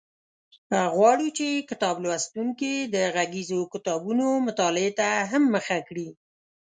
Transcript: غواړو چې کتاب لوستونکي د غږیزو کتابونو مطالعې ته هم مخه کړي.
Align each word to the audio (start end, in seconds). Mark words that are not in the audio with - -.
غواړو 0.95 1.27
چې 1.37 1.47
کتاب 1.69 1.95
لوستونکي 2.05 2.73
د 2.95 2.95
غږیزو 3.15 3.59
کتابونو 3.73 4.25
مطالعې 4.47 4.91
ته 4.99 5.07
هم 5.31 5.43
مخه 5.55 5.77
کړي. 5.87 6.09